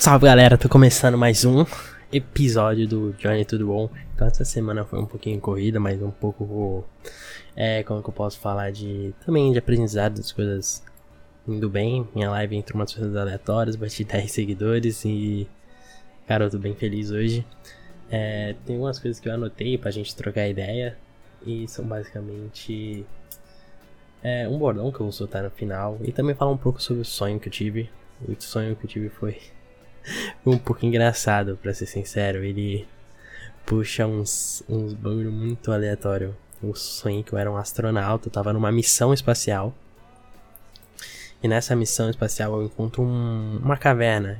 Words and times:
Salve 0.00 0.26
galera, 0.26 0.56
tô 0.56 0.68
começando 0.68 1.18
mais 1.18 1.44
um 1.44 1.66
episódio 2.12 2.86
do 2.86 3.12
Johnny 3.14 3.44
Tudo 3.44 3.66
Bom. 3.66 3.90
Então 4.14 4.28
essa 4.28 4.44
semana 4.44 4.84
foi 4.84 5.00
um 5.00 5.04
pouquinho 5.04 5.40
corrida, 5.40 5.80
mas 5.80 6.00
um 6.00 6.12
pouco. 6.12 6.84
É, 7.56 7.82
como 7.82 8.00
que 8.00 8.08
eu 8.08 8.14
posso 8.14 8.38
falar 8.38 8.70
de. 8.70 9.12
Também 9.26 9.50
de 9.50 9.58
aprendizado 9.58 10.14
das 10.14 10.30
coisas 10.30 10.84
indo 11.48 11.68
bem. 11.68 12.06
Minha 12.14 12.30
live 12.30 12.56
entrou 12.56 12.80
umas 12.80 12.94
coisas 12.94 13.16
aleatórias, 13.16 13.74
bati 13.74 14.04
10 14.04 14.30
seguidores 14.30 15.04
e. 15.04 15.48
Cara, 16.28 16.44
eu 16.44 16.50
tô 16.50 16.58
bem 16.58 16.76
feliz 16.76 17.10
hoje. 17.10 17.44
É, 18.08 18.54
tem 18.64 18.76
algumas 18.76 19.00
coisas 19.00 19.18
que 19.18 19.28
eu 19.28 19.34
anotei 19.34 19.76
pra 19.76 19.90
gente 19.90 20.14
trocar 20.14 20.46
ideia. 20.48 20.96
E 21.44 21.66
são 21.66 21.84
basicamente. 21.84 23.04
É, 24.22 24.48
um 24.48 24.58
bordão 24.58 24.92
que 24.92 25.00
eu 25.00 25.06
vou 25.06 25.12
soltar 25.12 25.42
no 25.42 25.50
final. 25.50 25.98
E 26.04 26.12
também 26.12 26.36
falar 26.36 26.52
um 26.52 26.56
pouco 26.56 26.80
sobre 26.80 27.02
o 27.02 27.04
sonho 27.04 27.40
que 27.40 27.48
eu 27.48 27.52
tive. 27.52 27.90
O 28.22 28.40
sonho 28.40 28.76
que 28.76 28.84
eu 28.84 28.88
tive 28.88 29.08
foi 29.08 29.38
um 30.44 30.58
pouco 30.58 30.84
engraçado, 30.84 31.58
para 31.60 31.74
ser 31.74 31.86
sincero. 31.86 32.44
Ele 32.44 32.86
puxa 33.66 34.06
uns, 34.06 34.62
uns 34.68 34.94
bagulho 34.94 35.30
muito 35.30 35.70
aleatório. 35.70 36.34
Eu 36.62 36.74
sonhei 36.74 37.22
que 37.22 37.32
eu 37.32 37.38
era 37.38 37.50
um 37.50 37.56
astronauta, 37.56 38.28
eu 38.28 38.32
tava 38.32 38.52
numa 38.52 38.72
missão 38.72 39.12
espacial. 39.12 39.74
E 41.42 41.46
nessa 41.46 41.76
missão 41.76 42.10
espacial 42.10 42.54
eu 42.54 42.64
encontro 42.64 43.02
um, 43.02 43.60
uma 43.62 43.76
caverna 43.76 44.38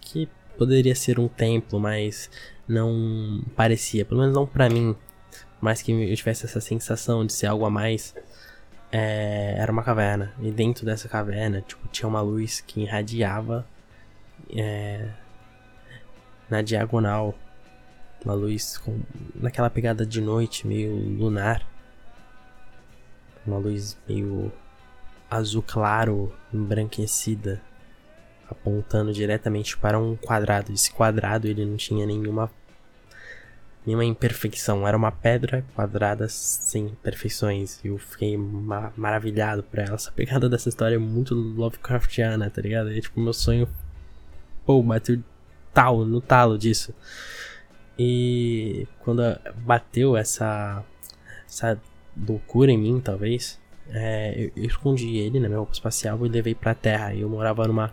que 0.00 0.28
poderia 0.58 0.94
ser 0.94 1.18
um 1.18 1.28
templo, 1.28 1.80
mas 1.80 2.28
não 2.68 3.42
parecia, 3.56 4.04
pelo 4.04 4.20
menos 4.20 4.34
não 4.34 4.46
para 4.46 4.68
mim. 4.68 4.94
Mas 5.60 5.80
que 5.80 5.92
eu 5.92 6.16
tivesse 6.16 6.44
essa 6.44 6.60
sensação 6.60 7.24
de 7.24 7.32
ser 7.32 7.46
algo 7.46 7.64
a 7.64 7.70
mais. 7.70 8.14
É, 8.92 9.54
era 9.58 9.70
uma 9.70 9.82
caverna. 9.82 10.32
E 10.40 10.50
dentro 10.50 10.84
dessa 10.84 11.08
caverna, 11.08 11.62
tipo, 11.62 11.86
tinha 11.88 12.08
uma 12.08 12.20
luz 12.20 12.60
que 12.60 12.80
irradiava 12.80 13.66
é, 14.54 15.10
na 16.48 16.62
diagonal. 16.62 17.34
Uma 18.24 18.34
luz 18.34 18.76
com, 18.76 19.00
naquela 19.34 19.70
pegada 19.70 20.04
de 20.04 20.20
noite, 20.20 20.66
meio 20.66 20.94
lunar. 20.94 21.66
Uma 23.46 23.56
luz 23.56 23.96
meio 24.06 24.52
azul 25.30 25.62
claro, 25.66 26.34
embranquecida, 26.52 27.62
apontando 28.48 29.12
diretamente 29.12 29.76
para 29.78 29.98
um 29.98 30.16
quadrado. 30.16 30.72
Esse 30.72 30.92
quadrado 30.92 31.46
ele 31.46 31.64
não 31.64 31.76
tinha 31.76 32.04
nenhuma 32.04 32.50
nenhuma 33.86 34.04
imperfeição, 34.04 34.86
era 34.86 34.96
uma 34.96 35.10
pedra 35.10 35.64
quadrada 35.74 36.28
sem 36.28 36.86
imperfeições. 36.86 37.80
Eu 37.84 37.96
fiquei 37.98 38.36
ma 38.36 38.92
maravilhado 38.96 39.62
por 39.62 39.78
ela. 39.78 39.94
Essa 39.94 40.12
pegada 40.12 40.48
dessa 40.48 40.68
história 40.68 40.96
é 40.96 40.98
muito 40.98 41.34
Lovecraftiana, 41.34 42.50
tá 42.50 42.60
ligado? 42.60 42.90
É 42.90 43.00
tipo 43.00 43.20
meu 43.20 43.32
sonho 43.32 43.68
pô, 44.64 44.82
bateu 44.82 45.22
tal, 45.72 46.04
no 46.04 46.20
talo 46.20 46.58
disso. 46.58 46.94
E 47.98 48.86
quando 49.00 49.22
bateu 49.58 50.16
essa, 50.16 50.82
essa 51.46 51.80
loucura 52.16 52.70
em 52.72 52.78
mim, 52.78 53.00
talvez, 53.00 53.60
é, 53.90 54.34
eu, 54.36 54.52
eu, 54.56 54.64
escondi 54.64 55.18
ele 55.18 55.38
na 55.40 55.48
minha 55.48 55.58
roupa 55.58 55.72
espacial 55.72 56.24
e 56.24 56.28
levei 56.28 56.54
pra 56.54 56.74
terra. 56.74 57.14
Eu 57.14 57.28
morava 57.28 57.66
numa 57.66 57.92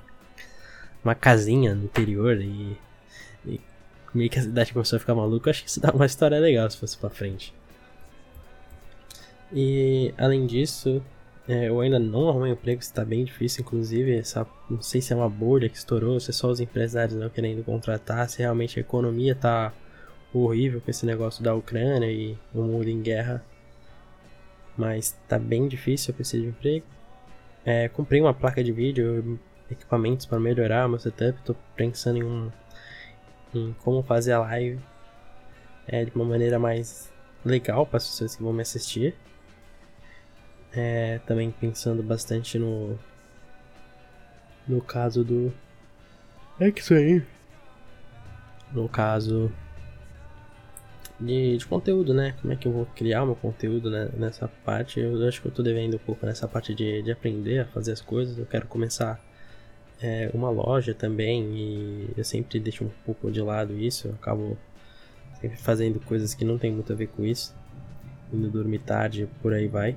uma 1.03 1.15
casinha 1.15 1.73
no 1.73 1.85
interior 1.85 2.41
e, 2.41 2.77
e 3.45 3.61
meio 4.13 4.29
que 4.29 4.39
a 4.39 4.41
cidade 4.41 4.73
começou 4.73 4.97
a 4.97 4.99
ficar 4.99 5.15
maluca. 5.15 5.49
Acho 5.49 5.63
que 5.63 5.69
isso 5.69 5.79
dá 5.79 5.91
uma 5.91 6.05
história 6.05 6.39
legal 6.39 6.69
se 6.69 6.77
fosse 6.77 6.97
pra 6.97 7.09
frente. 7.09 7.53
E 9.53 10.13
além 10.17 10.45
disso, 10.45 11.01
é, 11.47 11.69
eu 11.69 11.79
ainda 11.79 11.97
não 11.97 12.27
arrumei 12.27 12.51
emprego, 12.51 12.81
está 12.81 13.05
bem 13.05 13.23
difícil, 13.23 13.61
inclusive, 13.61 14.17
essa, 14.17 14.45
não 14.69 14.81
sei 14.81 15.01
se 15.01 15.13
é 15.13 15.15
uma 15.15 15.29
bolha 15.29 15.69
que 15.69 15.77
estourou, 15.77 16.19
se 16.19 16.31
é 16.31 16.33
só 16.33 16.49
os 16.49 16.59
empresários 16.59 17.17
não 17.17 17.29
querendo 17.29 17.63
contratar, 17.63 18.27
se 18.29 18.39
realmente 18.39 18.77
a 18.77 18.81
economia 18.81 19.33
tá 19.33 19.73
horrível 20.33 20.81
com 20.81 20.91
esse 20.91 21.05
negócio 21.05 21.41
da 21.43 21.55
Ucrânia 21.55 22.11
e 22.11 22.37
o 22.53 22.61
mundo 22.61 22.89
em 22.89 23.01
guerra. 23.01 23.43
Mas 24.77 25.17
tá 25.27 25.39
bem 25.39 25.67
difícil, 25.67 26.11
eu 26.11 26.15
preciso 26.15 26.43
de 26.43 26.49
emprego. 26.49 26.85
É, 27.65 27.87
comprei 27.87 28.21
uma 28.21 28.33
placa 28.33 28.63
de 28.63 28.71
vídeo, 28.71 29.39
equipamentos 29.71 30.25
para 30.25 30.39
melhorar 30.39 30.87
meu 30.89 30.99
setup, 30.99 31.41
tô 31.43 31.55
pensando 31.75 32.17
em, 32.17 32.23
um, 32.23 32.51
em 33.53 33.75
como 33.83 34.03
fazer 34.03 34.33
a 34.33 34.39
live 34.39 34.79
é, 35.87 36.05
de 36.05 36.11
uma 36.13 36.25
maneira 36.25 36.59
mais 36.59 37.11
legal 37.43 37.85
para 37.85 37.97
as 37.97 38.07
pessoas 38.07 38.35
que 38.35 38.43
vão 38.43 38.53
me 38.53 38.61
assistir. 38.61 39.15
É, 40.79 41.19
também 41.25 41.49
pensando 41.49 42.03
bastante 42.03 42.59
no. 42.59 42.99
No 44.67 44.79
caso 44.79 45.23
do. 45.23 45.51
É 46.59 46.69
que 46.69 46.81
isso 46.81 46.93
aí. 46.93 47.23
No 48.71 48.87
caso. 48.87 49.51
De, 51.19 51.57
de 51.57 51.65
conteúdo, 51.65 52.13
né? 52.13 52.35
Como 52.39 52.53
é 52.53 52.55
que 52.55 52.67
eu 52.67 52.71
vou 52.71 52.85
criar 52.95 53.23
o 53.23 53.25
meu 53.25 53.35
conteúdo 53.35 53.89
né? 53.89 54.11
nessa 54.15 54.47
parte? 54.47 54.99
Eu 54.99 55.27
acho 55.27 55.41
que 55.41 55.47
eu 55.47 55.51
tô 55.51 55.63
devendo 55.63 55.95
um 55.95 55.99
pouco 55.99 56.23
nessa 56.27 56.47
parte 56.47 56.75
de, 56.75 57.01
de 57.01 57.11
aprender 57.11 57.61
a 57.61 57.65
fazer 57.65 57.93
as 57.93 58.01
coisas. 58.01 58.37
Eu 58.37 58.45
quero 58.45 58.67
começar 58.67 59.19
é, 59.99 60.29
uma 60.31 60.51
loja 60.51 60.93
também 60.93 61.43
e 61.55 62.09
eu 62.15 62.23
sempre 62.23 62.59
deixo 62.59 62.83
um 62.83 62.91
pouco 63.03 63.31
de 63.31 63.41
lado 63.41 63.75
isso. 63.79 64.09
Eu 64.09 64.13
acabo 64.13 64.55
sempre 65.41 65.57
fazendo 65.57 65.99
coisas 66.01 66.35
que 66.35 66.45
não 66.45 66.59
tem 66.59 66.71
muito 66.71 66.93
a 66.93 66.95
ver 66.95 67.07
com 67.07 67.25
isso. 67.25 67.55
Indo 68.31 68.47
dormir 68.51 68.79
tarde, 68.79 69.27
por 69.41 69.53
aí 69.53 69.67
vai. 69.67 69.95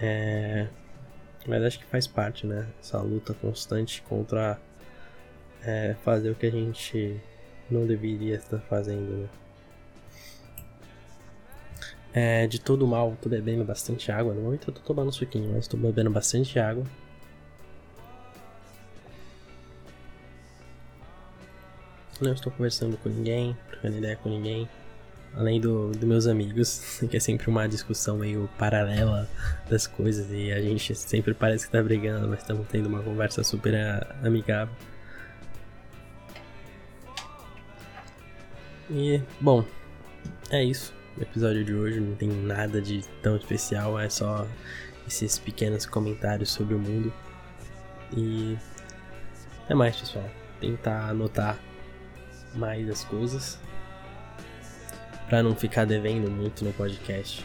É... 0.00 0.66
Mas 1.46 1.62
acho 1.62 1.78
que 1.78 1.86
faz 1.86 2.06
parte, 2.06 2.46
né? 2.46 2.66
Essa 2.80 2.98
luta 2.98 3.34
constante 3.34 4.02
contra 4.02 4.58
é, 5.62 5.94
fazer 6.04 6.30
o 6.30 6.34
que 6.34 6.46
a 6.46 6.50
gente 6.50 7.20
não 7.70 7.86
deveria 7.86 8.36
estar 8.36 8.58
fazendo, 8.60 9.22
né? 9.22 9.28
É, 12.12 12.46
de 12.46 12.60
todo 12.60 12.86
mal, 12.86 13.16
tô 13.20 13.28
bebendo 13.28 13.64
bastante 13.64 14.10
água. 14.10 14.34
No 14.34 14.42
momento 14.42 14.70
eu 14.70 14.74
tô 14.74 14.80
tomando 14.80 15.12
suquinho, 15.12 15.52
mas 15.52 15.68
tô 15.68 15.76
bebendo 15.76 16.10
bastante 16.10 16.58
água. 16.58 16.84
Não 22.20 22.32
estou 22.32 22.50
conversando 22.50 22.96
com 22.98 23.08
ninguém, 23.08 23.56
trocando 23.68 23.98
ideia 23.98 24.16
com 24.16 24.28
ninguém 24.28 24.68
além 25.34 25.60
do, 25.60 25.90
dos 25.90 26.04
meus 26.04 26.26
amigos, 26.26 27.00
que 27.08 27.16
é 27.16 27.20
sempre 27.20 27.48
uma 27.48 27.68
discussão 27.68 28.18
meio 28.18 28.48
paralela 28.58 29.28
das 29.68 29.86
coisas 29.86 30.26
e 30.30 30.52
a 30.52 30.60
gente 30.60 30.94
sempre 30.94 31.34
parece 31.34 31.66
que 31.66 31.72
tá 31.72 31.82
brigando, 31.82 32.28
mas 32.28 32.40
estamos 32.40 32.66
tendo 32.68 32.86
uma 32.86 33.02
conversa 33.02 33.42
super 33.44 33.74
amigável. 34.22 34.74
E, 38.90 39.20
bom, 39.40 39.64
é 40.50 40.64
isso. 40.64 40.94
O 41.16 41.22
episódio 41.22 41.64
de 41.64 41.74
hoje 41.74 42.00
não 42.00 42.14
tem 42.14 42.28
nada 42.28 42.80
de 42.80 43.02
tão 43.22 43.36
especial, 43.36 43.98
é 43.98 44.08
só 44.08 44.46
esses 45.06 45.38
pequenos 45.38 45.84
comentários 45.84 46.50
sobre 46.50 46.74
o 46.74 46.78
mundo. 46.78 47.12
E 48.16 48.56
até 49.64 49.74
mais, 49.74 49.96
pessoal. 49.96 50.24
Tentar 50.60 51.10
anotar 51.10 51.58
mais 52.54 52.88
as 52.88 53.04
coisas 53.04 53.58
para 55.28 55.42
não 55.42 55.54
ficar 55.54 55.84
devendo 55.84 56.30
muito 56.30 56.64
no 56.64 56.72
podcast. 56.72 57.44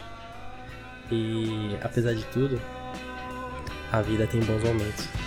E 1.10 1.76
apesar 1.82 2.14
de 2.14 2.24
tudo, 2.26 2.60
a 3.92 4.00
vida 4.00 4.26
tem 4.26 4.40
bons 4.40 4.62
momentos. 4.62 5.23